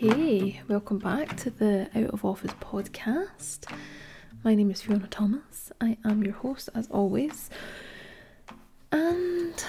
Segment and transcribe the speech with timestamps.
[0.00, 3.68] Okay, welcome back to the Out of Office podcast.
[4.44, 5.72] My name is Fiona Thomas.
[5.80, 7.50] I am your host as always.
[8.92, 9.64] And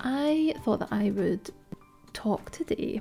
[0.00, 1.50] I thought that I would
[2.14, 3.00] talk today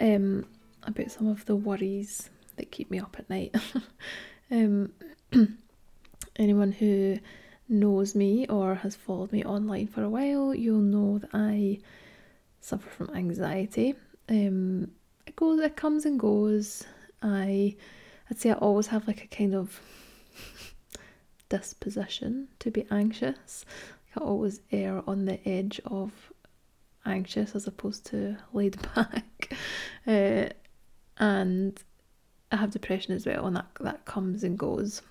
[0.00, 0.46] um,
[0.84, 3.54] about some of the worries that keep me up at night.
[4.50, 4.90] um,
[6.36, 7.18] anyone who
[7.68, 11.80] knows me or has followed me online for a while, you'll know that I
[12.62, 13.96] suffer from anxiety.
[14.28, 14.90] Um,
[15.26, 16.84] it goes, it comes and goes.
[17.22, 17.76] I,
[18.30, 19.80] I'd say I always have like a kind of
[21.48, 23.64] disposition to be anxious.
[24.16, 26.12] I always err on the edge of
[27.04, 29.54] anxious as opposed to laid back.
[30.06, 30.48] Uh,
[31.18, 31.82] and
[32.50, 35.02] I have depression as well, and that that comes and goes.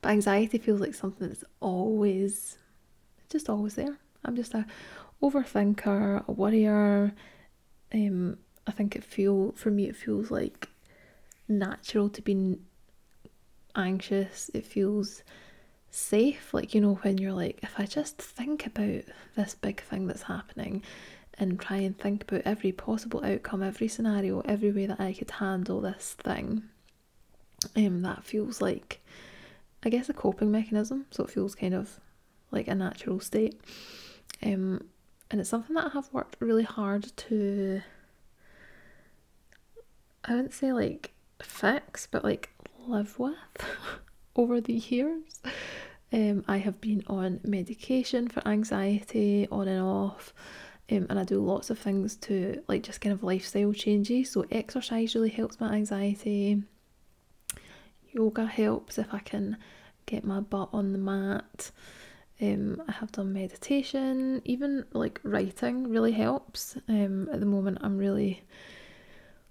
[0.00, 2.58] But anxiety feels like something that's always,
[3.30, 3.96] just always there.
[4.24, 4.66] I'm just a
[5.22, 7.14] overthinker, a worrier.
[7.94, 10.68] Um, I think it feel for me it feels like
[11.48, 12.58] natural to be
[13.74, 14.50] anxious.
[14.54, 15.22] It feels
[15.90, 19.02] safe, like you know when you're like, if I just think about
[19.36, 20.82] this big thing that's happening,
[21.38, 25.30] and try and think about every possible outcome, every scenario, every way that I could
[25.30, 26.64] handle this thing.
[27.76, 29.00] Um, that feels like,
[29.82, 31.06] I guess, a coping mechanism.
[31.10, 32.00] So it feels kind of
[32.50, 33.60] like a natural state.
[34.42, 34.84] Um,
[35.32, 37.82] and it's something that I have worked really hard to
[40.24, 42.50] I wouldn't say like fix, but like
[42.86, 43.34] live with
[44.36, 45.40] over the years.
[46.12, 50.32] Um, I have been on medication for anxiety on and off,
[50.90, 54.30] um, and I do lots of things to like just kind of lifestyle changes.
[54.30, 56.62] So, exercise really helps my anxiety,
[58.12, 59.56] yoga helps if I can
[60.06, 61.70] get my butt on the mat.
[62.42, 66.76] Um, I have done meditation, even like writing really helps.
[66.88, 68.42] Um, at the moment, I'm really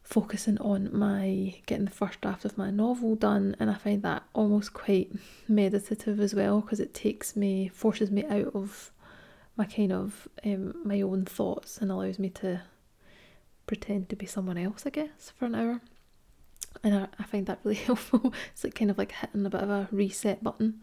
[0.03, 4.23] focusing on my getting the first draft of my novel done, and I find that
[4.33, 5.09] almost quite
[5.47, 8.91] meditative as well because it takes me, forces me out of
[9.55, 12.61] my kind of um, my own thoughts and allows me to
[13.67, 15.81] pretend to be someone else, I guess, for an hour.
[16.83, 18.33] And I, I find that really helpful.
[18.51, 20.81] it's like kind of like hitting a bit of a reset button,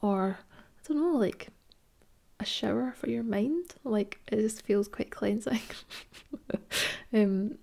[0.00, 0.38] or
[0.84, 1.48] I don't know, like
[2.40, 3.74] a shower for your mind.
[3.84, 5.60] Like it just feels quite cleansing.
[7.12, 7.58] um,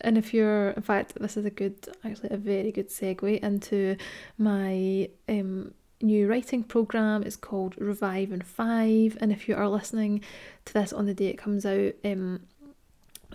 [0.00, 3.96] and if you're, in fact, this is a good, actually, a very good segue into
[4.36, 7.22] my um, new writing program.
[7.22, 9.16] It's called Revive in Five.
[9.20, 10.22] And if you are listening
[10.64, 12.40] to this on the day it comes out, um,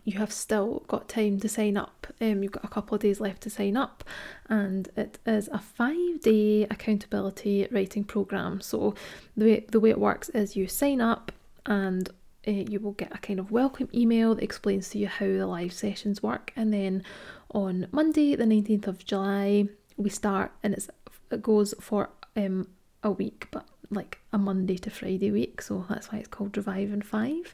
[0.06, 2.08] you have still got time to sign up.
[2.22, 4.04] Um, you've got a couple of days left to sign up,
[4.50, 8.62] and it is a five day accountability writing program.
[8.62, 8.96] So
[9.36, 11.32] the way the way it works is you sign up,
[11.66, 12.10] and
[12.48, 15.48] uh, you will get a kind of welcome email that explains to you how the
[15.48, 17.04] live sessions work, and then
[17.52, 20.90] on Monday, the nineteenth of July, we start, and it's
[21.32, 22.68] it goes for um
[23.04, 26.92] a week, but like a Monday to Friday week, so that's why it's called Revive
[26.92, 27.54] in Five,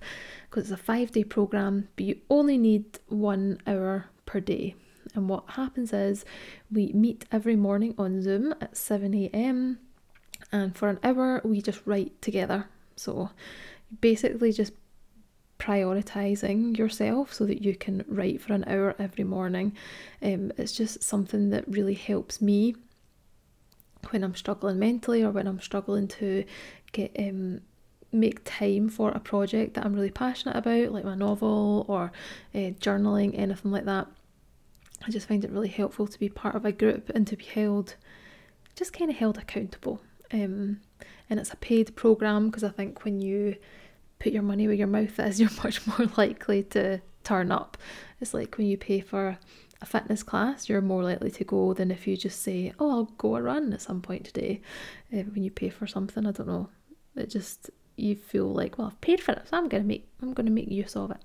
[0.50, 4.76] because it's a five day program, but you only need one hour per day.
[5.16, 6.26] And what happens is
[6.72, 9.80] we meet every morning on Zoom at 7 a.m.
[10.52, 12.68] and for an hour we just write together.
[12.96, 13.30] So
[14.02, 14.74] basically just
[15.60, 19.76] prioritizing yourself so that you can write for an hour every morning.
[20.22, 22.76] Um, it's just something that really helps me
[24.12, 26.44] when I'm struggling mentally or when I'm struggling to
[26.92, 27.62] get um
[28.14, 32.12] make time for a project that I'm really passionate about, like my novel or
[32.54, 34.08] uh, journaling, anything like that.
[35.06, 37.44] I just find it really helpful to be part of a group and to be
[37.44, 37.96] held,
[38.76, 40.00] just kind of held accountable.
[40.32, 40.80] Um,
[41.30, 43.56] and it's a paid program because I think when you
[44.20, 47.78] put your money where your mouth is, you're much more likely to turn up.
[48.22, 49.38] It's like when you pay for
[49.84, 53.12] a fitness class, you're more likely to go than if you just say, "Oh, I'll
[53.18, 54.62] go a run at some point today."
[55.14, 56.70] Uh, when you pay for something, I don't know,
[57.16, 60.34] it just you feel like, well, I've paid for it, so I'm gonna make I'm
[60.34, 61.18] gonna make use of it.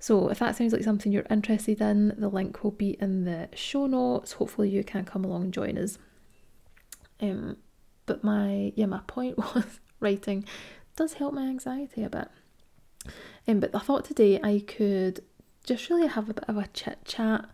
[0.00, 3.48] So if that sounds like something you're interested in, the link will be in the
[3.54, 4.32] show notes.
[4.32, 5.98] Hopefully, you can come along and join us.
[7.20, 7.56] Um,
[8.06, 10.44] but my yeah, my point was writing
[10.94, 12.28] does help my anxiety a bit.
[13.46, 15.24] Um, but I thought today I could
[15.64, 17.48] just really have a bit of a chit chat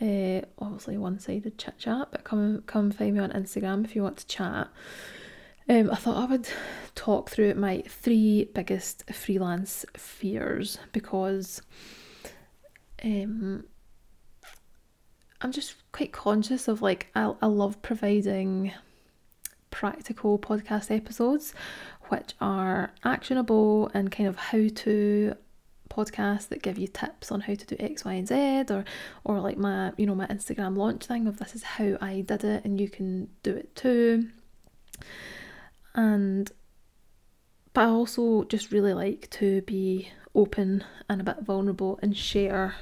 [0.00, 4.18] uh, obviously one-sided chit chat, but come come find me on Instagram if you want
[4.18, 4.68] to chat.
[5.68, 6.48] Um, I thought I would
[6.94, 11.62] talk through my three biggest freelance fears because
[13.02, 13.64] um,
[15.40, 18.72] I'm just quite conscious of like I, I love providing
[19.70, 21.54] practical podcast episodes
[22.08, 25.34] which are actionable and kind of how to
[25.88, 28.84] podcasts that give you tips on how to do X, Y, and Z, or
[29.24, 32.44] or like my you know my Instagram launch thing of this is how I did
[32.44, 34.28] it and you can do it too.
[35.94, 36.50] And
[37.72, 42.74] but I also just really like to be open and a bit vulnerable and share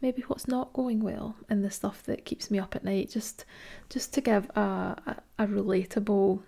[0.00, 3.44] maybe what's not going well and the stuff that keeps me up at night just
[3.88, 6.40] just to give a, a, a relatable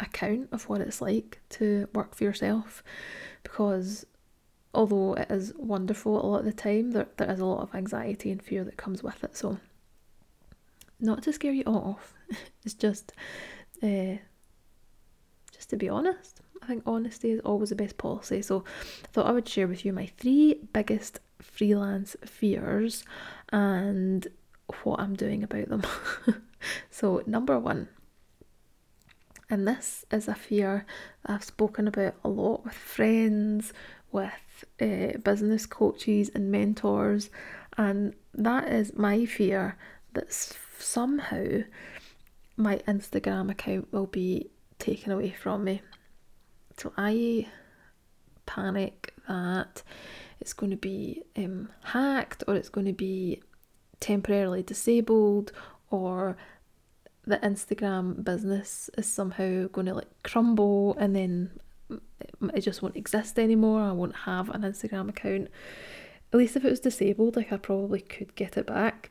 [0.00, 2.82] account of what it's like to work for yourself
[3.42, 4.06] because
[4.72, 7.74] although it is wonderful a lot of the time there, there is a lot of
[7.74, 9.58] anxiety and fear that comes with it so
[10.98, 12.14] not to scare you off
[12.64, 13.12] it's just
[13.82, 14.16] uh,
[15.52, 18.40] just to be honest I think honesty is always the best policy.
[18.40, 18.64] So
[19.04, 23.04] I thought I would share with you my three biggest freelance fears
[23.50, 24.26] and
[24.82, 25.82] what I'm doing about them.
[26.90, 27.88] so, number one,
[29.50, 30.86] and this is a fear
[31.26, 33.72] I've spoken about a lot with friends,
[34.10, 37.30] with uh, business coaches and mentors,
[37.76, 39.76] and that is my fear
[40.14, 40.32] that
[40.78, 41.62] somehow
[42.56, 45.82] my Instagram account will be taken away from me.
[46.76, 47.48] So I
[48.46, 49.82] panic that
[50.40, 53.42] it's going to be um, hacked or it's going to be
[54.00, 55.52] temporarily disabled
[55.90, 56.36] or
[57.26, 61.58] the Instagram business is somehow going to like crumble and then
[62.54, 63.82] it just won't exist anymore.
[63.82, 65.48] I won't have an Instagram account.
[66.32, 69.10] At least if it was disabled, like I probably could get it back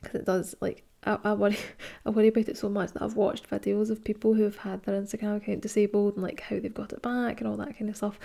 [0.00, 1.58] because it does like I, I worry
[2.06, 4.82] I worry about it so much that I've watched videos of people who have had
[4.84, 7.90] their Instagram account disabled and like how they've got it back and all that kind
[7.90, 8.18] of stuff.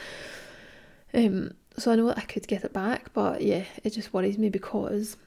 [1.14, 4.38] Um, so I know that I could get it back, but yeah, it just worries
[4.38, 5.18] me because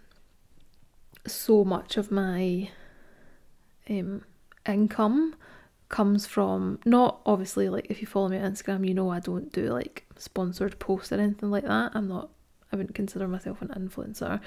[1.27, 2.71] so much of my
[3.91, 4.25] um
[4.67, 5.35] income
[5.89, 9.53] comes from not obviously like if you follow me on Instagram, you know I don't
[9.53, 11.93] do like sponsored posts or anything like that.
[11.95, 12.31] I'm not
[12.73, 14.41] I wouldn't consider myself an influencer.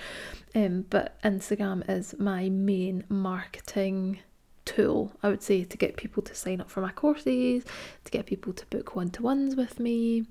[0.56, 4.20] Um, but Instagram is my main marketing
[4.66, 7.66] tool, I would say, to get people to sign up for my courses,
[8.06, 10.26] to get people to book one to ones with me,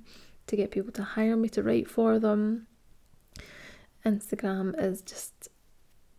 [0.47, 2.67] to get people to hire me to write for them.
[4.05, 5.49] Instagram is just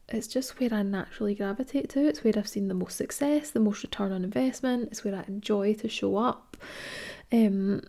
[0.10, 2.06] it's just where I naturally gravitate to.
[2.06, 4.90] It's where I've seen the most success, the most return on investment.
[4.92, 6.58] It's where I enjoy to show up.
[7.32, 7.82] Um,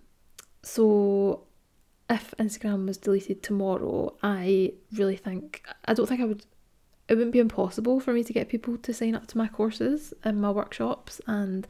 [0.63, 1.45] so
[2.09, 6.45] if Instagram was deleted tomorrow, I really think I don't think I would
[7.09, 10.15] it wouldn't be impossible for me to get people to sign up to my courses
[10.23, 11.67] and my workshops and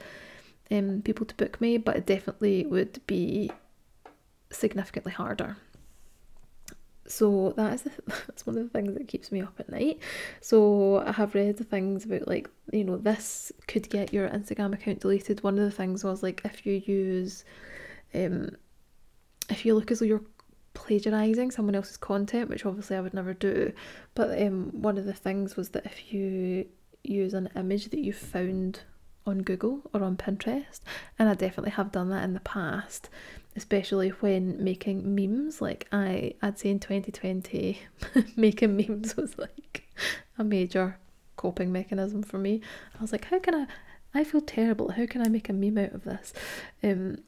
[0.70, 3.50] um, people to book me, but it definitely would be
[4.50, 5.56] significantly harder.
[7.06, 10.00] So that is the, that's one of the things that keeps me up at night.
[10.40, 14.74] So I have read the things about like you know this could get your Instagram
[14.74, 15.42] account deleted.
[15.42, 17.44] One of the things was like if you use
[18.14, 18.56] um
[19.50, 20.24] if you look as though you're
[20.74, 23.72] plagiarizing someone else's content, which obviously I would never do,
[24.14, 26.66] but um, one of the things was that if you
[27.04, 28.80] use an image that you found
[29.26, 30.80] on Google or on Pinterest,
[31.18, 33.08] and I definitely have done that in the past,
[33.56, 35.60] especially when making memes.
[35.60, 37.80] Like I, I'd say in 2020,
[38.36, 39.88] making memes was like
[40.38, 40.98] a major
[41.36, 42.60] coping mechanism for me.
[42.98, 43.66] I was like, how can I?
[44.16, 44.92] I feel terrible.
[44.92, 46.32] How can I make a meme out of this?
[46.84, 47.18] Um,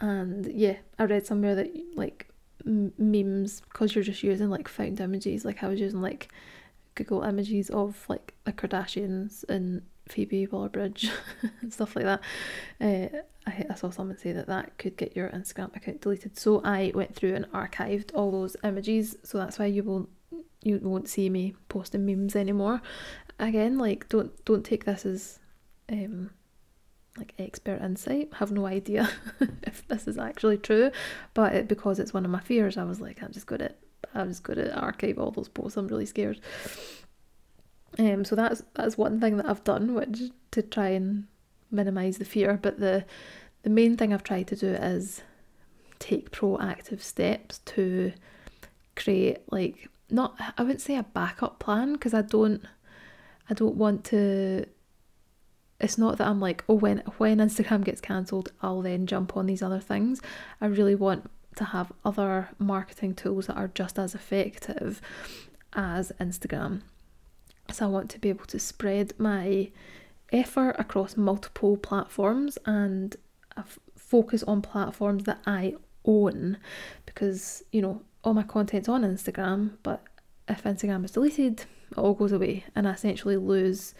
[0.00, 2.28] and yeah i read somewhere that like
[2.66, 6.28] m- memes because you're just using like found images like i was using like
[6.94, 11.10] google images of like the kardashians and phoebe waller-bridge
[11.60, 12.20] and stuff like that
[12.80, 13.08] uh,
[13.46, 16.92] I, I saw someone say that that could get your instagram account deleted so i
[16.94, 20.08] went through and archived all those images so that's why you won't
[20.62, 22.82] you won't see me posting memes anymore
[23.38, 25.38] again like don't don't take this as
[25.90, 26.30] um
[27.18, 28.32] like expert insight.
[28.34, 29.08] have no idea
[29.62, 30.90] if this is actually true,
[31.34, 33.78] but it, because it's one of my fears, I was like, I'm just good at
[34.14, 35.76] I'm just good at archive all those posts.
[35.76, 36.40] I'm really scared.
[37.98, 40.20] Um, so that's that's one thing that I've done, which
[40.52, 41.26] to try and
[41.70, 42.58] minimize the fear.
[42.60, 43.04] But the
[43.62, 45.22] the main thing I've tried to do is
[45.98, 48.12] take proactive steps to
[48.94, 52.62] create like not I wouldn't say a backup plan because I don't
[53.50, 54.66] I don't want to
[55.80, 59.46] it's not that I'm like, oh, when when Instagram gets cancelled, I'll then jump on
[59.46, 60.20] these other things.
[60.60, 65.00] I really want to have other marketing tools that are just as effective
[65.72, 66.82] as Instagram.
[67.70, 69.70] So I want to be able to spread my
[70.32, 73.16] effort across multiple platforms and
[73.96, 76.58] focus on platforms that I own
[77.06, 80.02] because, you know, all my content's on Instagram, but
[80.48, 83.94] if Instagram is deleted, it all goes away and I essentially lose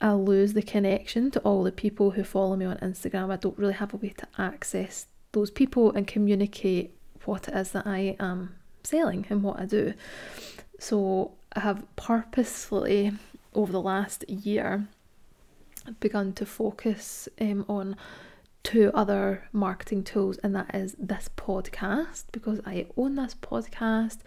[0.00, 3.32] I'll lose the connection to all the people who follow me on Instagram.
[3.32, 7.70] I don't really have a way to access those people and communicate what it is
[7.70, 9.94] that I am selling and what I do.
[10.78, 13.12] So I have purposefully
[13.54, 14.86] over the last year
[16.00, 17.96] begun to focus um, on
[18.62, 24.18] two other marketing tools, and that is this podcast because I own this podcast.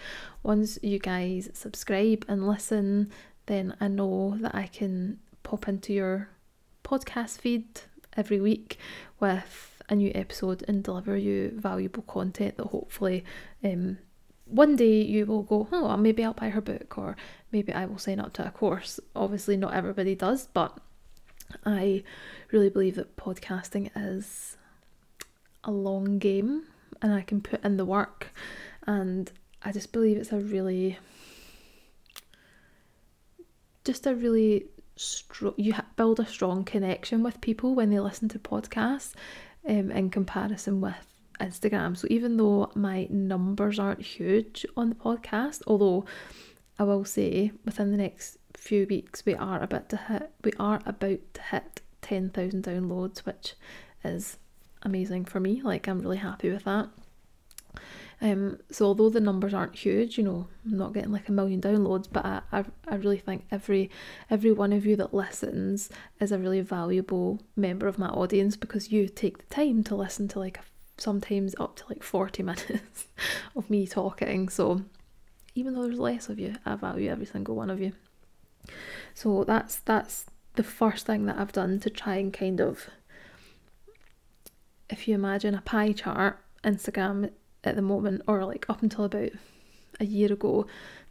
[0.43, 3.11] Once you guys subscribe and listen,
[3.47, 6.29] then I know that I can pop into your
[6.83, 7.81] podcast feed
[8.15, 8.77] every week
[9.19, 13.23] with a new episode and deliver you valuable content that hopefully
[13.63, 13.97] um,
[14.49, 17.15] one day you will go, oh, maybe I'll buy her book or
[17.51, 18.99] maybe I will sign up to a course.
[19.15, 20.77] Obviously, not everybody does, but
[21.65, 22.03] I
[22.51, 24.57] really believe that podcasting is
[25.63, 26.63] a long game
[27.01, 28.33] and I can put in the work.
[28.85, 29.31] And
[29.63, 30.97] I just believe it's a really,
[33.83, 38.39] just a really strong, you build a strong connection with people when they listen to
[38.39, 39.13] podcasts
[39.67, 41.97] um, in comparison with Instagram.
[41.97, 46.05] So even though my numbers aren't huge on the podcast, although
[46.79, 50.81] I will say within the next few weeks we are about to hit we are
[50.85, 53.55] about to hit 10,000 downloads, which
[54.03, 54.37] is
[54.83, 55.61] amazing for me.
[55.61, 56.89] Like I'm really happy with that.
[58.19, 61.61] Um, so although the numbers aren't huge, you know, I'm not getting like a million
[61.61, 63.91] downloads, but I, I, I really think every
[64.29, 65.89] every one of you that listens
[66.19, 70.27] is a really valuable member of my audience because you take the time to listen
[70.29, 70.59] to like
[70.97, 73.07] sometimes up to like 40 minutes
[73.55, 74.49] of me talking.
[74.49, 74.81] So
[75.55, 77.93] even though there's less of you, I value every single one of you.
[79.13, 80.25] So that's that's
[80.55, 82.89] the first thing that I've done to try and kind of
[84.89, 87.29] if you imagine a pie chart, Instagram
[87.63, 89.31] at the moment or like up until about
[89.99, 90.65] a year ago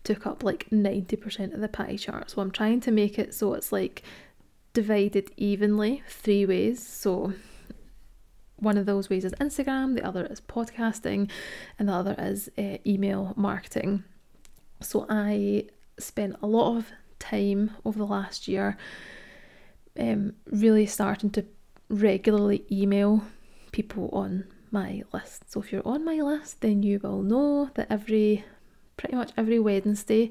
[0.05, 2.31] took up like 90% of the pie chart.
[2.31, 4.03] So I'm trying to make it so it's like
[4.73, 6.87] divided evenly three ways.
[6.87, 7.33] So
[8.59, 11.31] one of those ways is Instagram, the other is podcasting,
[11.79, 14.05] and the other is uh, email marketing.
[14.81, 15.67] So I
[15.99, 18.77] spent a lot of time over the last year
[19.99, 21.45] um, really starting to
[21.89, 23.23] regularly email
[23.73, 25.51] people on my list.
[25.51, 28.45] So if you're on my list, then you will know that every
[28.97, 30.31] pretty much every Wednesday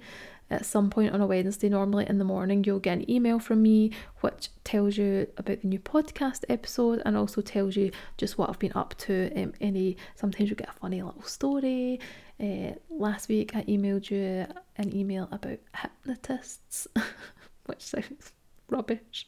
[0.49, 3.61] at some point on a Wednesday, normally in the morning, you'll get an email from
[3.61, 3.91] me
[4.21, 8.59] which tells you about the new podcast episode and also tells you just what I've
[8.59, 9.31] been up to.
[9.35, 11.99] Um, any sometimes you get a funny little story.
[12.39, 14.45] Uh, last week I emailed you
[14.77, 16.87] an email about hypnotists,
[17.65, 18.31] which sounds
[18.69, 19.27] rubbish,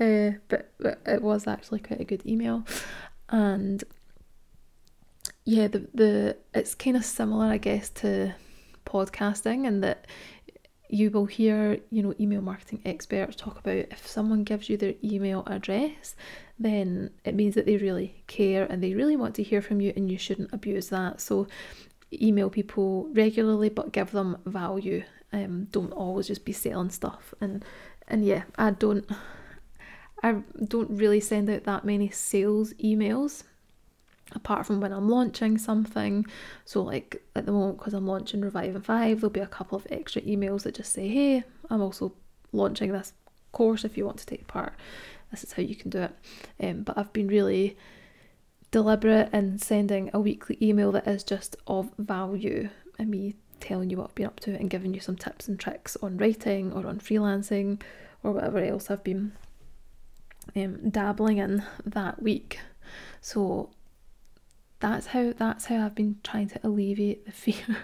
[0.00, 2.64] uh, but, but it was actually quite a good email,
[3.30, 3.84] and
[5.44, 8.34] yeah, the the it's kind of similar, I guess, to
[8.86, 10.06] podcasting, and that
[10.88, 14.94] you will hear, you know, email marketing experts talk about if someone gives you their
[15.02, 16.14] email address,
[16.58, 19.92] then it means that they really care and they really want to hear from you,
[19.96, 21.20] and you shouldn't abuse that.
[21.20, 21.46] So,
[22.12, 25.02] email people regularly, but give them value.
[25.32, 27.34] Um, don't always just be selling stuff.
[27.40, 27.64] And
[28.08, 29.04] and yeah, I don't,
[30.22, 33.42] I don't really send out that many sales emails
[34.32, 36.26] apart from when I'm launching something.
[36.64, 39.76] So, like at the moment, because I'm launching Revive in Five, there'll be a couple
[39.76, 42.12] of extra emails that just say, Hey, I'm also
[42.52, 43.12] launching this
[43.52, 44.74] course if you want to take part.
[45.30, 46.14] This is how you can do it.
[46.60, 47.76] Um, but I've been really
[48.70, 52.68] deliberate in sending a weekly email that is just of value
[52.98, 55.58] and me telling you what I've been up to and giving you some tips and
[55.58, 57.80] tricks on writing or on freelancing
[58.22, 59.32] or whatever else I've been
[60.54, 62.60] um, dabbling in that week.
[63.20, 63.70] So
[64.80, 67.78] that's how that's how I've been trying to alleviate the fear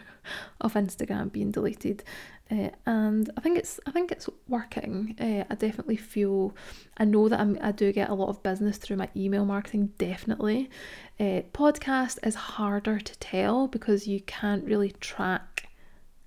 [0.60, 2.04] of Instagram being deleted,
[2.50, 5.16] uh, and I think it's I think it's working.
[5.18, 6.54] Uh, I definitely feel
[6.98, 9.92] I know that I'm, I do get a lot of business through my email marketing.
[9.98, 10.70] Definitely,
[11.18, 15.68] uh, podcast is harder to tell because you can't really track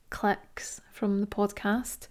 [0.09, 2.07] clicks from the podcast.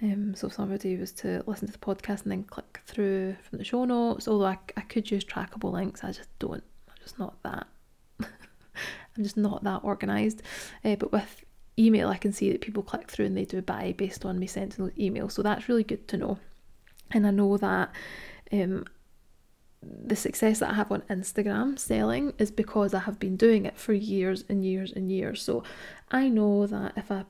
[0.00, 3.58] Um, so if somebody was to listen to the podcast and then click through from
[3.58, 6.62] the show notes, although I, I could use trackable links, I just don't.
[6.88, 7.66] I'm just not that
[9.18, 10.42] I'm just not that organised.
[10.84, 11.44] Uh, but with
[11.78, 14.46] email, I can see that people click through and they do buy based on me
[14.46, 15.32] sending those emails.
[15.32, 16.38] So that's really good to know.
[17.10, 17.90] And I know that
[18.52, 18.84] um,
[19.82, 23.78] the success that I have on Instagram selling is because I have been doing it
[23.78, 25.42] for years and years and years.
[25.42, 25.62] So
[26.10, 27.24] I know that if I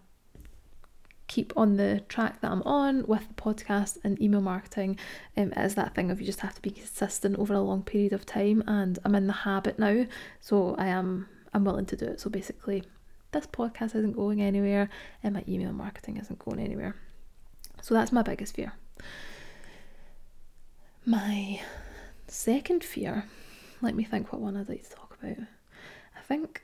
[1.26, 4.98] keep on the track that I'm on with the podcast and email marketing,
[5.36, 7.82] um, it is that thing of you just have to be consistent over a long
[7.82, 8.64] period of time.
[8.66, 10.06] And I'm in the habit now,
[10.40, 12.20] so I am I'm willing to do it.
[12.20, 12.84] So basically,
[13.32, 14.88] this podcast isn't going anywhere,
[15.24, 16.94] and my email marketing isn't going anywhere.
[17.82, 18.74] So that's my biggest fear.
[21.04, 21.60] My
[22.28, 23.24] second fear,
[23.82, 25.38] let me think what one I'd like to talk about.
[26.16, 26.62] I think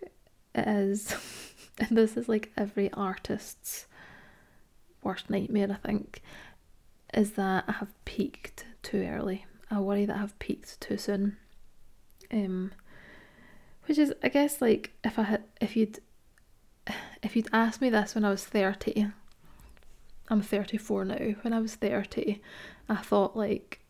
[0.55, 1.13] it is,
[1.79, 3.87] and this is like every artist's
[5.03, 6.23] worst nightmare, I think,
[7.13, 9.45] is that I have peaked too early.
[9.73, 11.37] I worry that I have peaked too soon.
[12.31, 12.71] Um,
[13.87, 16.01] which is, I guess, like if I had, if you'd,
[17.23, 19.07] if you'd asked me this when I was thirty,
[20.29, 21.35] I'm thirty four now.
[21.43, 22.43] When I was thirty,
[22.89, 23.81] I thought like,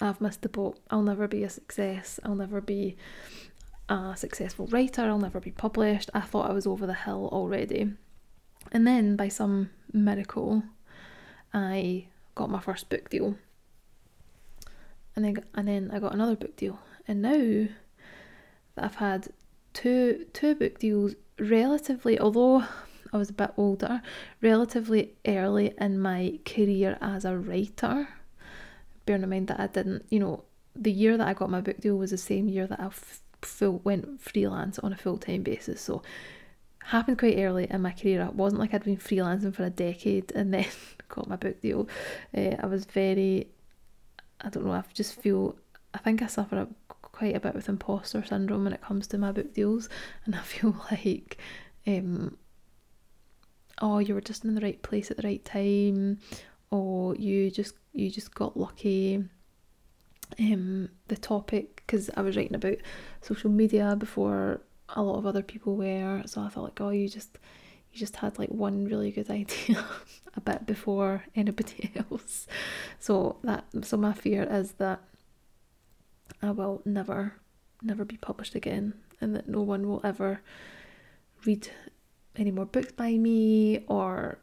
[0.00, 0.78] I've missed the boat.
[0.90, 2.20] I'll never be a success.
[2.24, 2.96] I'll never be
[3.88, 5.02] a successful writer.
[5.02, 6.10] I'll never be published.
[6.12, 7.92] I thought I was over the hill already.
[8.72, 10.62] And then by some miracle,
[11.54, 13.36] I got my first book deal.
[15.14, 16.78] And then, and then I got another book deal.
[17.08, 17.68] And now
[18.76, 19.28] that I've had
[19.72, 22.64] two two book deals relatively, although
[23.12, 24.02] I was a bit older,
[24.40, 28.08] relatively early in my career as a writer.
[29.04, 31.80] Bearing in mind that I didn't, you know, the year that I got my book
[31.80, 32.90] deal was the same year that I
[33.42, 35.80] full went freelance on a full time basis.
[35.80, 36.02] So
[36.84, 38.22] happened quite early in my career.
[38.22, 40.66] It wasn't like I'd been freelancing for a decade and then
[41.08, 41.88] got my book deal.
[42.36, 43.48] Uh, I was very,
[44.40, 45.56] I don't know, I just feel,
[45.94, 46.68] I think I suffer
[47.16, 49.88] quite a bit with imposter syndrome when it comes to my book deals,
[50.24, 51.38] and I feel like,
[51.86, 52.36] um,
[53.80, 56.18] oh, you were just in the right place at the right time,
[56.70, 59.24] or you just you just got lucky.
[60.40, 62.78] Um, the topic because I was writing about
[63.20, 66.22] social media before a lot of other people were.
[66.26, 67.38] So I thought like, oh, you just
[67.92, 69.84] you just had like one really good idea
[70.34, 72.48] a bit before anybody else.
[72.98, 75.00] So that so my fear is that
[76.42, 77.34] I will never
[77.82, 80.40] never be published again and that no one will ever
[81.44, 81.68] read
[82.36, 84.38] any more books by me or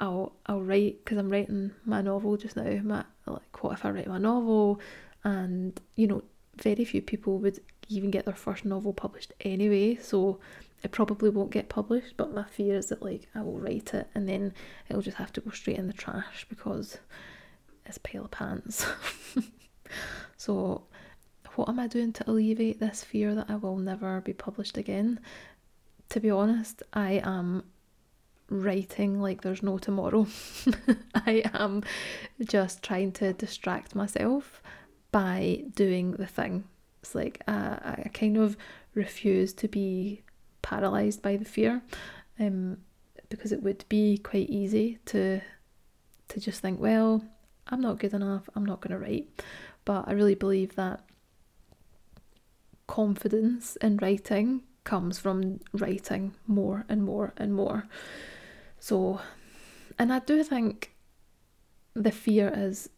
[0.00, 2.64] I'll I'll write because I'm writing my novel just now.
[2.82, 4.80] My like what if I write my novel
[5.24, 6.22] and you know
[6.56, 10.38] very few people would even get their first novel published anyway, so
[10.82, 12.16] it probably won't get published.
[12.16, 14.54] But my fear is that like I will write it and then
[14.88, 16.98] it'll just have to go straight in the trash because
[17.86, 18.86] it's pale pants.
[20.36, 20.82] so,
[21.56, 25.20] what am I doing to alleviate this fear that I will never be published again?
[26.10, 27.64] To be honest, I am
[28.48, 30.26] writing like there's no tomorrow.
[31.14, 31.82] I am
[32.44, 34.62] just trying to distract myself
[35.10, 36.64] by doing the thing
[37.02, 38.56] it's like I, I kind of
[38.94, 40.22] refuse to be
[40.62, 41.82] paralyzed by the fear
[42.38, 42.78] um,
[43.28, 45.40] because it would be quite easy to
[46.28, 47.22] to just think well
[47.68, 49.28] i'm not good enough i'm not going to write
[49.84, 51.00] but i really believe that
[52.86, 57.86] confidence in writing comes from writing more and more and more
[58.78, 59.20] so
[59.98, 60.92] and i do think
[61.94, 62.88] the fear is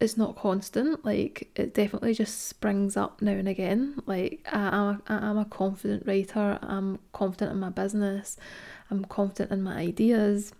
[0.00, 1.04] it's not constant.
[1.04, 4.00] Like it definitely just springs up now and again.
[4.06, 6.58] Like I am, a, I am a confident writer.
[6.62, 8.36] I'm confident in my business.
[8.90, 10.52] I'm confident in my ideas.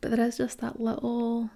[0.00, 1.50] But there is just that little,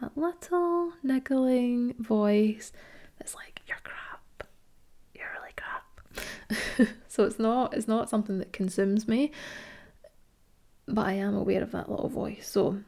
[0.00, 2.72] that little niggling voice
[3.18, 4.05] that's like, "You're crap.
[6.50, 9.32] You're really crap." so it's not, it's not something that consumes me.
[10.88, 12.48] But I am aware of that little voice.
[12.48, 12.78] So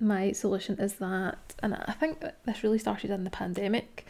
[0.00, 4.06] my solution is that, and I think this really started in the pandemic,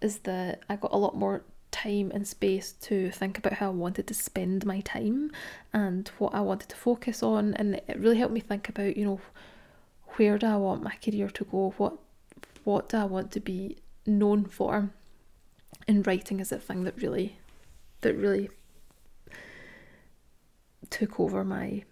[0.00, 3.74] is that I got a lot more time and space to think about how I
[3.74, 5.30] wanted to spend my time
[5.72, 7.54] and what I wanted to focus on.
[7.54, 9.20] And it really helped me think about, you know,
[10.16, 11.74] where do I want my career to go?
[11.76, 11.98] What
[12.64, 14.90] what do I want to be known for?
[15.86, 17.38] And writing is a thing that really
[18.00, 18.50] that really
[20.90, 21.84] took over my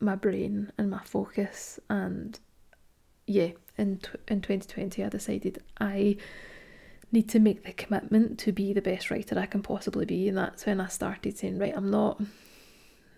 [0.00, 1.80] my brain and my focus.
[1.88, 2.38] And
[3.26, 6.16] yeah in in 2020 I decided I
[7.12, 10.28] need to make the commitment to be the best writer I can possibly be.
[10.28, 12.20] And that's when I started saying right I'm not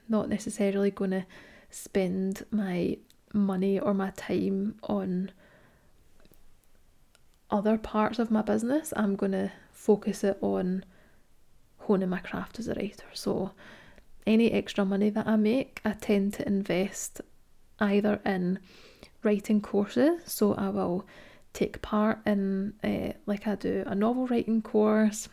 [0.08, 1.26] not necessarily going to
[1.70, 2.96] spend my
[3.34, 5.30] money or my time on
[7.50, 8.92] other parts of my business.
[8.96, 10.84] I'm going to focus it on
[11.88, 13.50] honing my craft as a writer so
[14.28, 17.22] any extra money that I make, I tend to invest
[17.80, 18.58] either in
[19.22, 21.06] writing courses, so I will
[21.54, 25.28] take part in, uh, like I do, a novel writing course,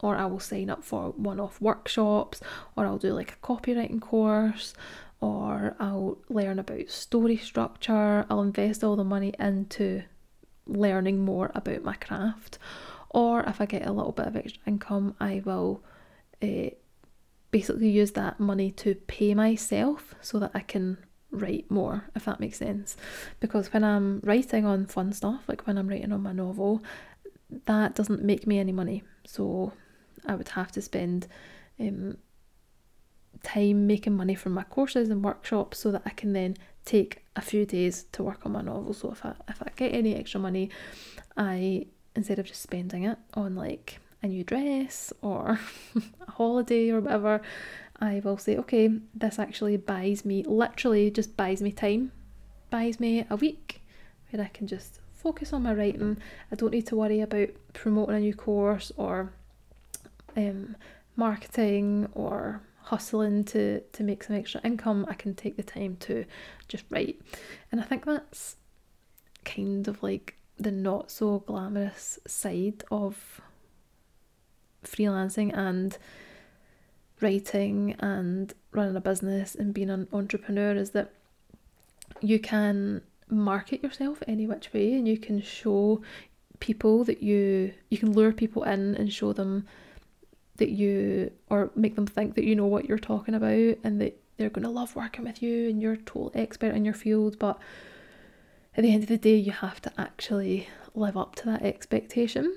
[0.00, 2.40] or I will sign up for one off workshops,
[2.74, 4.72] or I'll do like a copywriting course,
[5.20, 8.24] or I'll learn about story structure.
[8.30, 10.02] I'll invest all the money into
[10.66, 12.58] learning more about my craft,
[13.16, 15.82] or if I get a little bit of extra income, I will.
[16.42, 16.70] Uh,
[17.50, 20.98] basically use that money to pay myself so that I can
[21.30, 22.96] write more, if that makes sense.
[23.40, 26.82] Because when I'm writing on fun stuff, like when I'm writing on my novel,
[27.66, 29.02] that doesn't make me any money.
[29.26, 29.72] So
[30.26, 31.28] I would have to spend
[31.80, 32.18] um,
[33.42, 37.40] time making money from my courses and workshops so that I can then take a
[37.40, 38.92] few days to work on my novel.
[38.92, 40.70] So if I if I get any extra money,
[41.36, 45.60] I instead of just spending it on like a new dress or
[46.26, 47.40] a holiday or whatever,
[48.00, 52.12] I will say, okay, this actually buys me literally just buys me time,
[52.70, 53.82] buys me a week
[54.30, 56.18] where I can just focus on my writing.
[56.50, 59.32] I don't need to worry about promoting a new course or
[60.36, 60.76] um,
[61.16, 65.06] marketing or hustling to to make some extra income.
[65.08, 66.24] I can take the time to
[66.68, 67.20] just write,
[67.72, 68.56] and I think that's
[69.44, 73.40] kind of like the not so glamorous side of
[74.84, 75.98] freelancing and
[77.20, 81.10] writing and running a business and being an entrepreneur is that
[82.20, 86.00] you can market yourself any which way and you can show
[86.60, 89.66] people that you you can lure people in and show them
[90.56, 94.18] that you or make them think that you know what you're talking about and that
[94.36, 97.38] they're going to love working with you and you're a total expert in your field
[97.38, 97.58] but
[98.76, 102.56] at the end of the day you have to actually live up to that expectation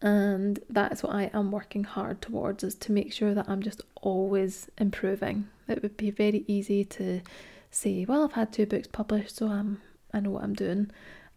[0.00, 3.80] and that's what I am working hard towards is to make sure that I'm just
[3.96, 7.22] always improving it would be very easy to
[7.72, 9.80] say, well, I've had two books published, so I'm
[10.12, 10.90] I know what I'm doing.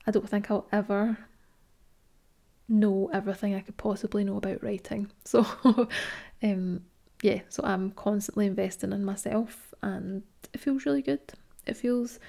[0.05, 1.17] I don't think I'll ever
[2.67, 5.10] know everything I could possibly know about writing.
[5.23, 5.45] So,
[6.43, 6.81] um,
[7.23, 11.21] yeah, so I'm constantly investing in myself, and it feels really good.
[11.65, 12.19] It feels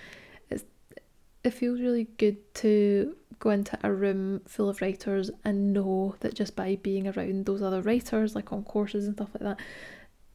[1.46, 6.35] it feels really good to go into a room full of writers and know that
[6.35, 9.64] just by being around those other writers, like on courses and stuff like that,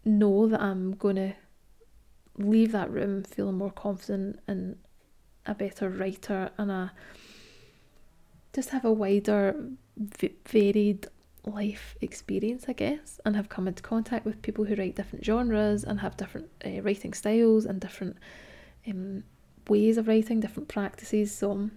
[0.05, 1.35] know that I'm gonna
[2.37, 4.77] leave that room feeling more confident and
[5.45, 6.93] a better writer and a
[8.53, 9.55] just have a wider
[9.97, 11.07] v- varied
[11.45, 15.83] life experience I guess and have come into contact with people who write different genres
[15.83, 18.17] and have different uh, writing styles and different
[18.87, 19.23] um,
[19.67, 21.69] ways of writing different practices so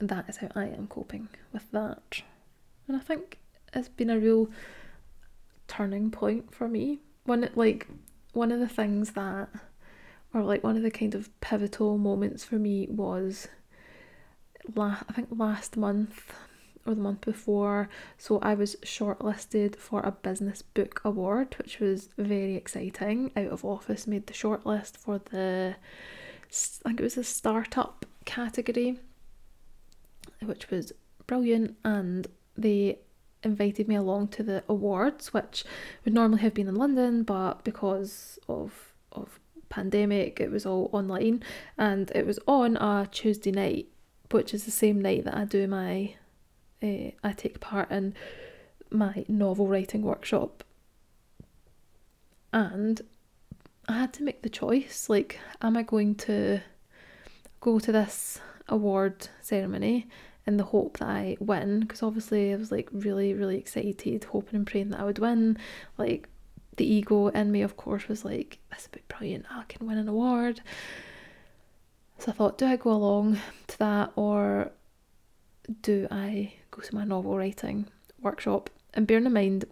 [0.00, 2.22] that is how I am coping with that
[2.88, 3.38] and I think
[3.72, 4.50] it's been a real
[5.68, 7.86] turning point for me it like
[8.32, 9.48] one of the things that,
[10.34, 13.48] or like one of the kind of pivotal moments for me was,
[14.74, 16.32] la- I think last month
[16.86, 17.88] or the month before.
[18.18, 23.30] So I was shortlisted for a business book award, which was very exciting.
[23.36, 25.76] Out of office made the shortlist for the,
[26.84, 28.98] I think it was a startup category,
[30.42, 30.92] which was
[31.26, 32.98] brilliant, and they
[33.42, 35.64] invited me along to the awards, which
[36.04, 41.42] would normally have been in London, but because of of pandemic, it was all online,
[41.78, 43.88] and it was on a Tuesday night,
[44.30, 46.14] which is the same night that I do my,
[46.82, 48.14] uh, I take part in
[48.90, 50.64] my novel writing workshop,
[52.52, 53.00] and
[53.88, 55.08] I had to make the choice.
[55.08, 56.60] Like, am I going to
[57.60, 60.08] go to this award ceremony
[60.46, 61.80] in the hope that I win?
[61.80, 65.58] Because obviously I was like really really excited hoping and praying that I would win.
[65.98, 66.28] Like
[66.76, 69.98] the ego in me of course was like this would be brilliant I can win
[69.98, 70.60] an award.
[72.18, 74.70] So I thought do I go along to that or
[75.80, 77.86] do I go to my novel writing
[78.20, 78.70] workshop?
[78.94, 79.64] And bearing in mind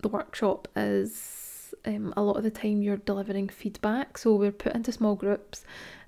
[0.00, 1.51] the workshop is
[1.84, 5.64] um, a lot of the time you're delivering feedback so we're put into small groups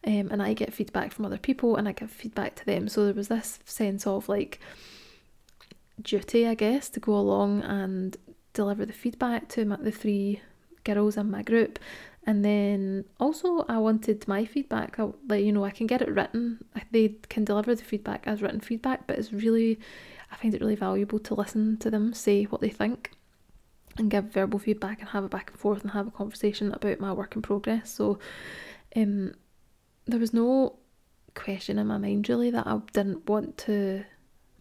[0.06, 2.88] um, and I get feedback from other people and I give feedback to them.
[2.88, 4.60] So there was this sense of like
[6.00, 8.16] duty, I guess, to go along and
[8.52, 10.40] deliver the feedback to my, the three
[10.84, 11.78] girls in my group.
[12.26, 14.98] And then also, I wanted my feedback.
[14.98, 16.64] I, like you know, I can get it written.
[16.90, 19.78] They can deliver the feedback as written feedback, but it's really,
[20.30, 23.10] I find it really valuable to listen to them say what they think,
[23.96, 27.00] and give verbal feedback and have a back and forth and have a conversation about
[27.00, 27.90] my work in progress.
[27.90, 28.18] So,
[28.96, 29.34] um,
[30.06, 30.78] there was no
[31.34, 34.04] question in my mind really that I didn't want to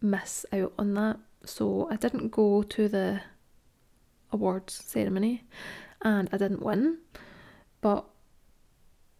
[0.01, 1.17] miss out on that.
[1.45, 3.21] So I didn't go to the
[4.31, 5.43] awards ceremony
[6.01, 6.99] and I didn't win,
[7.81, 8.05] but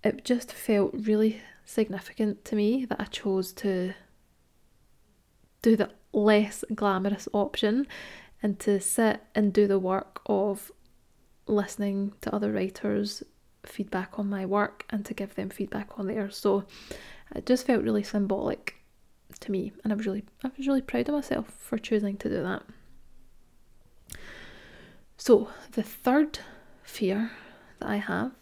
[0.03, 3.93] it just felt really significant to me that I chose to
[5.61, 7.87] do the less glamorous option
[8.43, 10.71] and to sit and do the work of
[11.47, 13.23] listening to other writers
[13.65, 16.37] feedback on my work and to give them feedback on theirs.
[16.37, 16.65] So
[17.33, 18.75] it just felt really symbolic
[19.39, 22.29] to me and I was really I was really proud of myself for choosing to
[22.29, 22.63] do that.
[25.17, 26.39] So the third
[26.83, 27.31] fear
[27.79, 28.33] that I have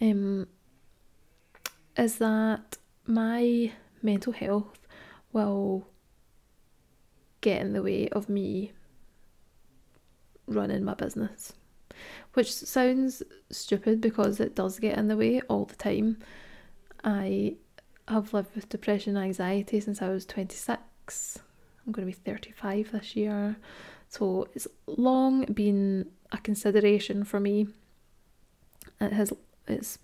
[0.00, 0.48] um,
[1.96, 3.72] is that my
[4.02, 4.80] mental health
[5.32, 5.86] will
[7.40, 8.72] get in the way of me
[10.46, 11.52] running my business.
[12.34, 16.18] Which sounds stupid because it does get in the way all the time.
[17.02, 17.56] I
[18.08, 21.38] have lived with depression and anxiety since I was 26.
[21.86, 23.56] I'm going to be 35 this year.
[24.08, 27.68] So it's long been a consideration for me.
[29.00, 29.32] It has
[29.66, 29.98] it's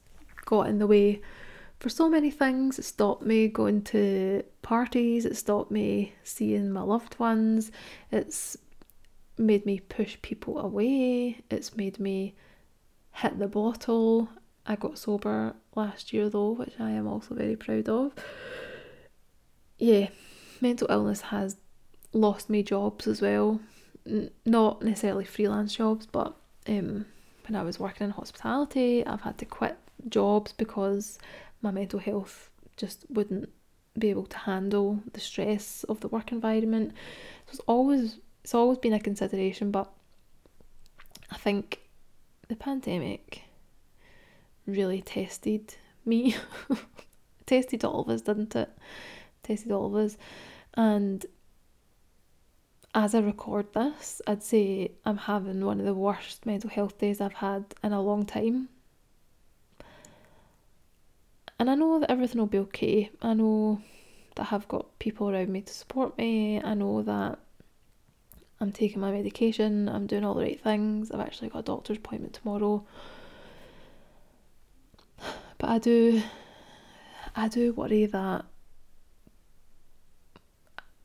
[0.45, 1.21] got in the way
[1.79, 2.79] for so many things.
[2.79, 7.71] It stopped me going to parties, it stopped me seeing my loved ones,
[8.11, 8.57] it's
[9.41, 12.35] made me push people away, it's made me
[13.13, 14.29] hit the bottle.
[14.67, 18.13] I got sober last year though, which I am also very proud of.
[19.79, 20.09] Yeah,
[20.61, 21.57] mental illness has
[22.13, 23.61] lost me jobs as well.
[24.07, 26.37] N- not necessarily freelance jobs, but
[26.69, 27.07] um,
[27.49, 31.19] when I was working in hospitality, I've had to quit jobs because
[31.63, 33.49] my mental health just wouldn't
[33.99, 36.93] be able to handle the stress of the work environment.
[37.47, 39.91] So it's always it's always been a consideration, but
[41.31, 41.81] I think
[42.49, 43.43] the pandemic
[44.67, 45.75] really tested
[46.05, 46.35] me.
[47.47, 48.71] tested all of us, didn't it?
[49.43, 50.17] Tested all of us.
[50.75, 51.25] And
[52.95, 57.21] as I record this, I'd say I'm having one of the worst mental health days
[57.21, 58.69] I've had in a long time.
[61.59, 63.11] And I know that everything will be okay.
[63.21, 63.81] I know
[64.37, 66.61] that I've got people around me to support me.
[66.63, 67.39] I know that
[68.61, 71.11] I'm taking my medication, I'm doing all the right things.
[71.11, 72.85] I've actually got a doctor's appointment tomorrow.
[75.59, 76.23] But I do
[77.37, 78.45] I do worry that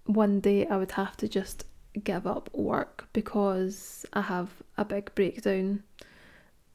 [0.05, 1.65] one day I would have to just
[2.03, 5.83] give up work because I have a big breakdown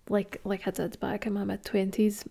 [0.08, 2.24] like like I did back in my mid twenties.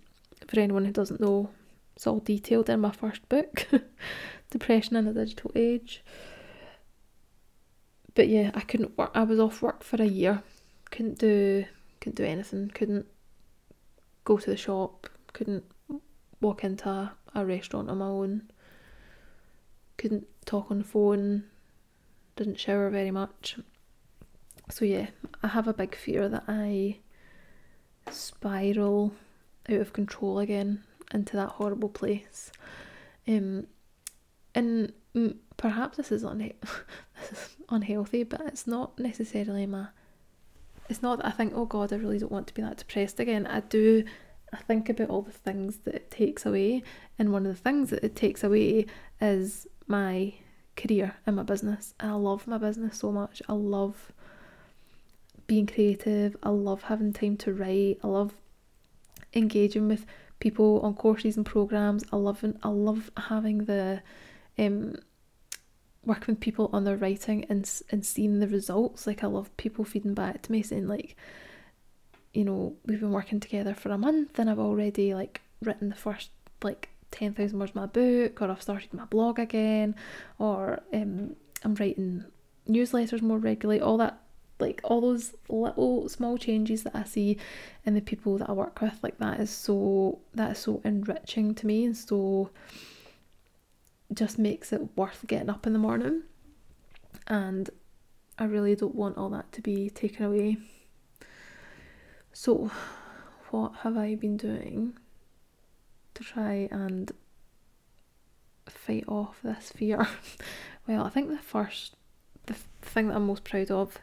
[0.47, 1.49] For anyone who doesn't know,
[1.95, 3.67] it's all detailed in my first book,
[4.49, 6.03] Depression in a Digital Age.
[8.19, 10.43] But yeah, I couldn't work I was off work for a year.
[10.91, 11.63] Couldn't do
[12.01, 13.05] couldn't do anything, couldn't
[14.25, 15.63] go to the shop, couldn't
[16.41, 18.51] walk into a, a restaurant on my own,
[19.95, 21.45] couldn't talk on the phone,
[22.35, 23.57] didn't shower very much.
[24.69, 26.97] So yeah, I have a big fear that I
[28.11, 29.13] spiral
[29.69, 32.51] out of control again into that horrible place.
[33.25, 33.67] Um,
[34.53, 34.91] and
[35.55, 36.53] perhaps this is, on is
[37.69, 39.87] unhealthy, but it's not necessarily my.
[40.89, 43.19] It's not that I think, oh God, I really don't want to be that depressed
[43.19, 43.45] again.
[43.47, 44.03] I do.
[44.51, 46.83] I think about all the things that it takes away,
[47.17, 48.87] and one of the things that it takes away
[49.21, 50.33] is my
[50.75, 51.93] career and my business.
[51.99, 53.41] And I love my business so much.
[53.47, 54.11] I love
[55.45, 56.35] being creative.
[56.41, 57.99] I love having time to write.
[58.03, 58.33] I love
[59.33, 60.05] engaging with
[60.39, 62.03] people on courses and programs.
[62.11, 64.01] I love I love having the
[64.57, 64.95] um
[66.09, 69.07] working with people on their writing and and seeing the results.
[69.07, 71.15] Like I love people feeding back to me saying like,
[72.33, 75.95] you know, we've been working together for a month and I've already like written the
[75.95, 76.31] first
[76.63, 79.95] like 10,000 words of my book, or I've started my blog again,
[80.37, 82.25] or um, I'm writing
[82.67, 84.21] newsletters more regularly, all that,
[84.59, 87.37] like all those little small changes that I see
[87.85, 91.55] in the people that I work with, like that is so, that is so enriching
[91.55, 92.51] to me and so
[94.13, 96.23] just makes it worth getting up in the morning.
[97.27, 97.69] And
[98.37, 100.57] I really don't want all that to be taken away.
[102.31, 102.71] So,
[103.49, 104.93] what have I been doing
[106.13, 107.11] to try and
[108.67, 110.07] fight off this fear?
[110.87, 111.95] well, I think the first,
[112.45, 113.97] the thing that I'm most proud of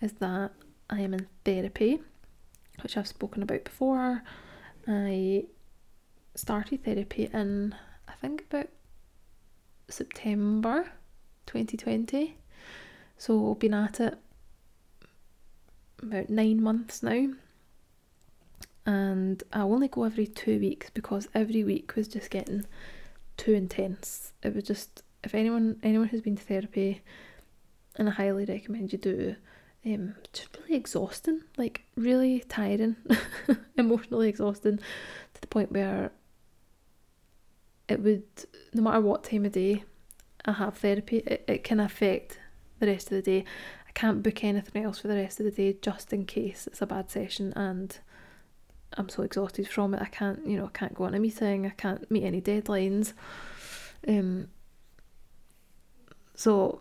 [0.00, 0.52] is that
[0.90, 2.00] I am in therapy,
[2.82, 4.22] which I've spoken about before.
[4.86, 5.44] I
[6.34, 7.74] started therapy in,
[8.06, 8.68] I think, about
[9.88, 10.90] September
[11.46, 12.36] 2020.
[13.16, 14.18] So, been at it
[16.00, 17.28] about nine months now
[18.88, 22.64] and I only go every two weeks because every week was just getting
[23.36, 24.32] too intense.
[24.42, 27.02] It was just if anyone anyone who's been to therapy,
[27.96, 29.36] and I highly recommend you do,
[29.84, 32.96] um, just really exhausting, like really tiring,
[33.76, 36.10] emotionally exhausting, to the point where
[37.88, 38.24] it would
[38.74, 39.84] no matter what time of day
[40.44, 42.38] I have therapy, it, it can affect
[42.78, 43.44] the rest of the day.
[43.86, 46.82] I can't book anything else for the rest of the day just in case it's
[46.82, 47.98] a bad session and
[48.96, 50.02] I'm so exhausted from it.
[50.02, 51.66] I can't, you know, I can't go on a meeting.
[51.66, 53.12] I can't meet any deadlines.
[54.06, 54.48] Um,
[56.34, 56.80] so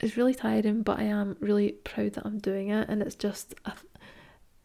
[0.00, 2.88] it's really tiring, but I am really proud that I'm doing it.
[2.88, 3.54] And it's just,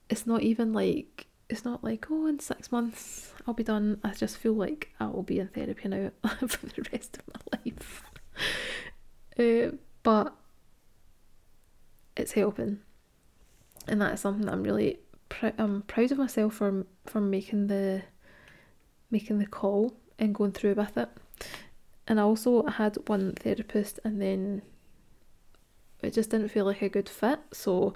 [0.10, 4.00] it's not even like, it's not like, oh, in six months I'll be done.
[4.04, 6.12] I just feel like I will be in therapy now
[6.48, 8.04] for the rest of my life.
[9.40, 10.36] uh, but
[12.16, 12.80] it's helping.
[13.88, 17.68] and that is something that I'm really pr- I'm proud of myself for for making
[17.68, 18.04] the
[19.10, 21.10] making the call and going through with it.
[22.08, 24.64] And I also had one therapist, and then
[26.02, 27.94] it just didn't feel like a good fit, so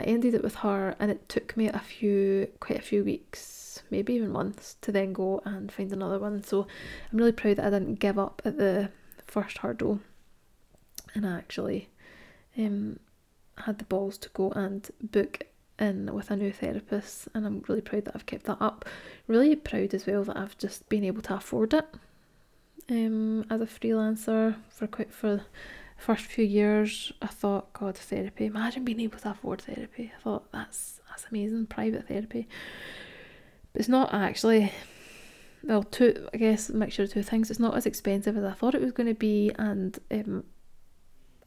[0.00, 3.82] I ended it with her, and it took me a few quite a few weeks,
[3.90, 6.42] maybe even months, to then go and find another one.
[6.42, 6.66] So
[7.10, 8.90] I'm really proud that I didn't give up at the
[9.26, 10.00] first hurdle,
[11.14, 11.88] and I actually
[12.58, 12.98] um
[13.56, 15.44] had the balls to go and book
[15.78, 18.84] in with a new therapist and I'm really proud that I've kept that up.
[19.26, 21.86] Really proud as well that I've just been able to afford it.
[22.88, 25.42] Um, as a freelancer for quite for
[26.00, 28.46] first few years, I thought, God, therapy.
[28.46, 30.12] Imagine being able to afford therapy.
[30.16, 32.48] I thought that's that's amazing, private therapy.
[33.72, 34.72] But it's not actually.
[35.62, 37.50] Well, two I guess mixture of two things.
[37.50, 40.44] It's not as expensive as I thought it was going to be, and um,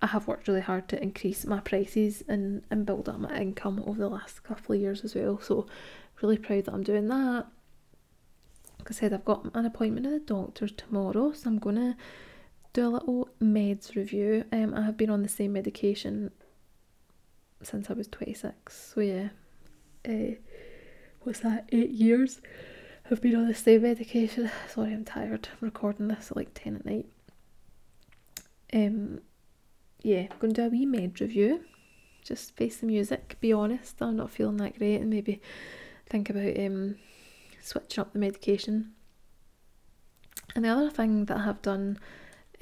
[0.03, 3.81] I have worked really hard to increase my prices and, and build up my income
[3.87, 5.39] over the last couple of years as well.
[5.39, 5.65] So
[6.21, 7.47] really proud that I'm doing that.
[8.79, 11.95] Like I said, I've got an appointment at the doctor tomorrow, so I'm gonna
[12.73, 14.45] do a little meds review.
[14.51, 16.31] Um, I have been on the same medication
[17.61, 18.93] since I was 26.
[18.93, 19.29] So yeah,
[20.07, 20.35] uh,
[21.21, 21.69] what's that?
[21.71, 22.41] Eight years.
[23.09, 24.49] I've been on the same medication.
[24.69, 25.49] Sorry, I'm tired.
[25.51, 27.05] I'm recording this at like 10 at night.
[28.73, 29.21] Um,
[30.01, 31.61] yeah, I'm going to do a wee med review.
[32.23, 35.41] Just face the music, be honest, I'm not feeling that great, and maybe
[36.09, 36.95] think about um,
[37.61, 38.93] switching up the medication.
[40.55, 41.99] And the other thing that I have done,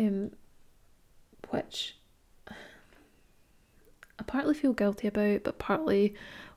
[0.01, 0.31] um,
[1.49, 1.95] which
[2.49, 6.15] I partly feel guilty about, but partly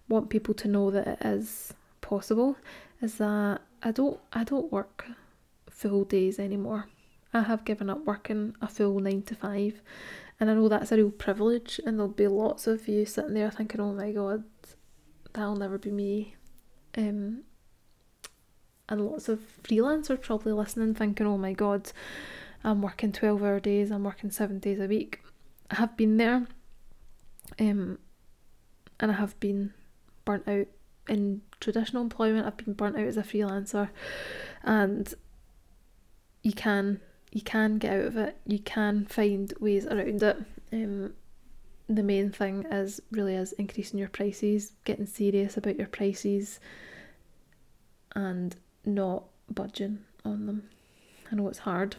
[0.09, 2.57] want people to know that it is possible,
[3.01, 5.07] is that I don't I don't work
[5.71, 6.89] full days anymore.
[7.33, 9.83] I have given up working a full nine to five
[10.41, 13.51] and I know that's a real privilege, and there'll be lots of you sitting there
[13.51, 14.45] thinking, oh my god,
[15.33, 16.35] that'll never be me.
[16.97, 17.43] Um,
[18.89, 21.93] and lots of freelancers probably listening thinking, oh my god,
[22.65, 25.23] I'm working 12 hour days, I'm working seven days a week.
[25.71, 26.47] I have been there,
[27.61, 27.99] um,
[28.99, 29.75] and I have been
[30.25, 30.67] burnt out
[31.09, 33.91] in traditional employment, I've been burnt out as a freelancer,
[34.63, 35.13] and
[36.43, 37.01] you can
[37.35, 38.37] you can get out of it.
[38.47, 40.37] You can find ways around it.
[40.73, 41.15] Um,
[41.89, 46.61] the main thing is really is increasing your prices, getting serious about your prices,
[48.15, 50.71] and not budging on them.
[51.31, 51.97] I know it's hard,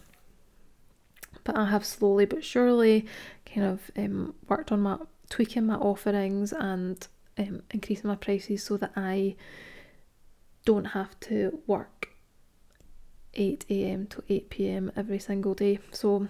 [1.46, 3.06] but I have slowly but surely
[3.46, 4.98] kind of um, worked on my
[5.30, 9.36] tweaking my offerings and um, increasing my prices so that I
[10.66, 12.10] don't have to work
[13.36, 14.08] 8 a.m.
[14.08, 14.92] to 8 p.m.
[14.96, 15.80] every single day.
[15.92, 16.28] So,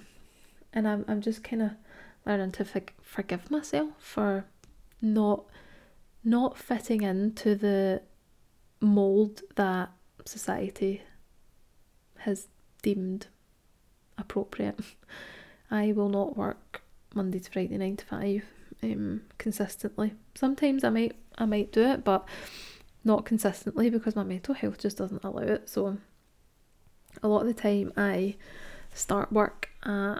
[0.73, 1.71] and I'm, I'm just kind of
[2.25, 4.45] learning to for- forgive myself for
[5.01, 5.45] not
[6.23, 8.01] not fitting into the
[8.82, 9.91] mold that
[10.25, 11.04] society
[12.19, 12.47] has
[12.82, 13.28] deemed
[14.17, 14.80] appropriate.
[15.71, 16.82] I will not work
[17.13, 18.45] Monday to Friday nine to five
[18.84, 20.13] um, consistently.
[20.36, 22.28] Sometimes I might I might do it, but
[23.04, 25.69] not consistently because my mental health just doesn't allow it.
[25.69, 25.97] So
[27.21, 28.36] a lot of the time I
[28.93, 30.19] start work at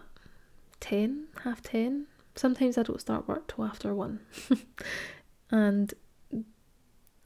[0.80, 2.08] 10, half 10.
[2.36, 4.20] Sometimes I don't start work till after 1.
[5.52, 5.94] and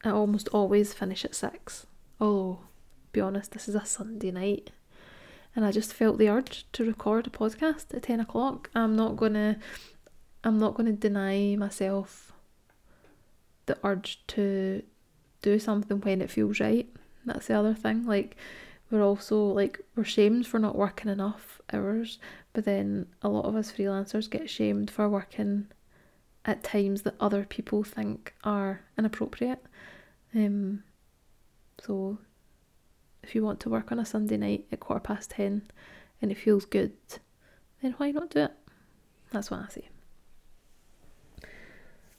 [0.03, 1.85] I almost always finish at 6.
[2.21, 2.59] Oh,
[3.11, 4.71] be honest, this is a Sunday night.
[5.55, 8.69] And I just felt the urge to record a podcast at 10 o'clock.
[8.75, 9.57] I'm not gonna
[10.43, 12.31] I'm not gonna deny myself
[13.65, 14.83] the urge to
[15.41, 16.87] do something when it feels right.
[17.25, 18.05] That's the other thing.
[18.05, 18.37] Like
[18.91, 22.19] we're also like we're shamed for not working enough hours
[22.53, 25.67] but then a lot of us freelancers get shamed for working
[26.45, 29.63] at times that other people think are inappropriate
[30.35, 30.83] um
[31.81, 32.17] so
[33.23, 35.63] if you want to work on a sunday night at quarter past 10
[36.21, 36.93] and it feels good
[37.81, 38.51] then why not do it?
[39.31, 39.89] That's what i say.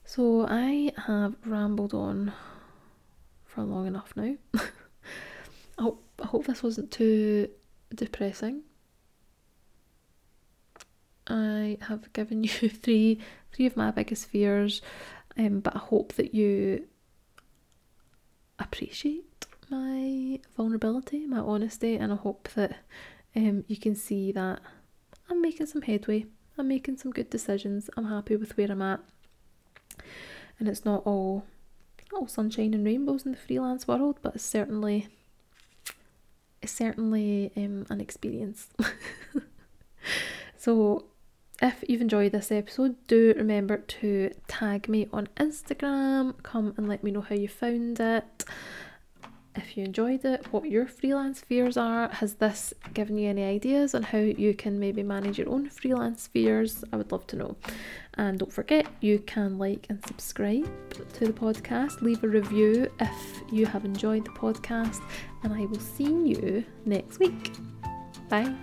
[0.05, 2.33] So i have rambled on
[3.45, 4.37] for long enough now.
[5.79, 7.49] I hope, I hope this wasn't too
[7.95, 8.63] depressing.
[11.27, 13.21] I have given you three
[13.53, 14.83] three of my biggest fears,
[15.37, 16.87] um, but I hope that you
[18.59, 20.00] appreciate my
[20.61, 22.81] vulnerability, my honesty, and I hope that
[23.35, 24.61] um, you can see that
[25.31, 26.27] I'm making some headway.
[26.59, 27.89] I'm making some good decisions.
[27.97, 29.01] I'm happy with where I'm at,
[30.59, 31.45] and it's not all
[32.13, 35.09] all sunshine and rainbows in the freelance world, but it's certainly
[36.61, 38.69] it's certainly um, an experience.
[40.59, 41.07] so
[41.63, 46.35] if you've enjoyed this episode, do remember to tag me on Instagram.
[46.43, 48.45] Come and let me know how you found it.
[49.57, 52.09] If you enjoyed it, what your freelance fears are.
[52.09, 56.29] Has this given you any ideas on how you can maybe manage your own freelance
[56.29, 56.85] fears?
[56.93, 57.57] I would love to know.
[58.15, 60.69] And don't forget, you can like and subscribe
[61.15, 62.01] to the podcast.
[62.01, 65.03] Leave a review if you have enjoyed the podcast.
[65.43, 67.53] And I will see you next week.
[68.29, 68.55] Bye.